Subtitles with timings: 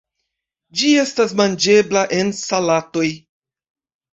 [0.79, 3.07] Ĝi estas manĝebla en salatoj.